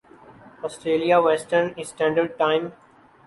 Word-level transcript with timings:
Australia 0.65 1.17
western 1.19 1.67
standard 1.81 2.31
time 2.37 2.67